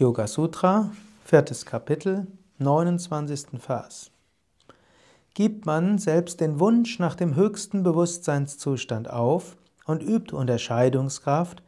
[0.00, 0.92] Yoga Sutra,
[1.24, 3.60] viertes Kapitel, 29.
[3.60, 4.12] Vers.
[5.34, 9.56] Gibt man selbst den Wunsch nach dem höchsten Bewusstseinszustand auf
[9.86, 11.64] und übt Unterscheidungskraft,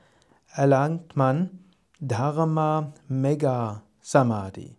[0.47, 1.59] erlangt man
[1.99, 4.77] Dharma Mega Samadhi.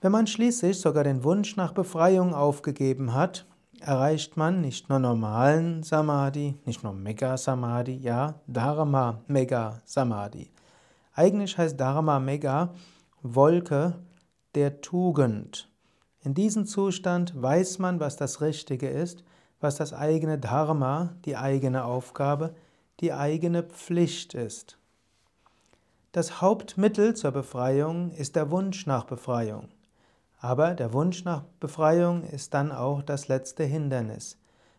[0.00, 3.46] Wenn man schließlich sogar den Wunsch nach Befreiung aufgegeben hat,
[3.80, 10.52] erreicht man nicht nur normalen Samadhi, nicht nur Mega Samadhi, ja, Dharma Mega Samadhi.
[11.18, 12.72] Eigentlich heißt Dharma Mega
[13.22, 13.98] Wolke
[14.54, 15.68] der Tugend.
[16.20, 19.24] In diesem Zustand weiß man, was das Richtige ist,
[19.58, 22.54] was das eigene Dharma, die eigene Aufgabe,
[23.00, 24.78] die eigene Pflicht ist.
[26.12, 29.70] Das Hauptmittel zur Befreiung ist der Wunsch nach Befreiung.
[30.38, 34.38] Aber der Wunsch nach Befreiung ist dann auch das letzte Hindernis.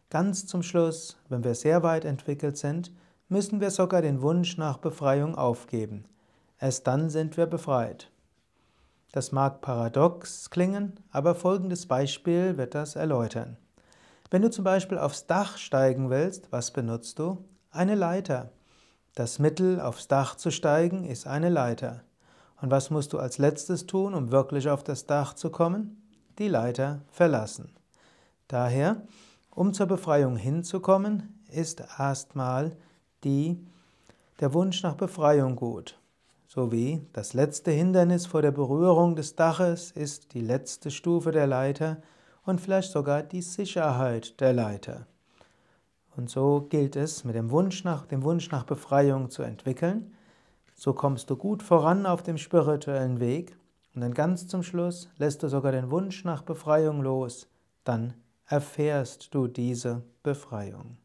[0.09, 2.93] Ganz zum Schluss, wenn wir sehr weit entwickelt sind,
[3.27, 6.05] müssen wir sogar den Wunsch nach Befreiung aufgeben.
[6.59, 8.11] Erst dann sind wir befreit.
[9.13, 13.57] Das mag paradox klingen, aber folgendes Beispiel wird das erläutern.
[14.29, 17.45] Wenn du zum Beispiel aufs Dach steigen willst, was benutzt du?
[17.71, 18.51] Eine Leiter.
[19.15, 22.03] Das Mittel, aufs Dach zu steigen, ist eine Leiter.
[22.61, 26.03] Und was musst du als letztes tun, um wirklich auf das Dach zu kommen?
[26.37, 27.71] Die Leiter verlassen.
[28.49, 29.01] Daher,
[29.49, 32.75] um zur Befreiung hinzukommen, ist erstmal
[33.23, 33.65] die,
[34.41, 35.99] der Wunsch nach Befreiung gut
[36.49, 42.01] sowie das letzte Hindernis vor der Berührung des Daches ist die letzte Stufe der Leiter
[42.43, 45.05] und vielleicht sogar die Sicherheit der Leiter.
[46.17, 50.15] Und so gilt es, mit dem Wunsch nach, dem Wunsch nach Befreiung zu entwickeln.
[50.73, 53.55] So kommst du gut voran auf dem spirituellen Weg
[53.93, 57.47] und dann ganz zum Schluss lässt du sogar den Wunsch nach Befreiung los.
[57.83, 58.15] Dann
[58.47, 60.97] erfährst du diese Befreiung.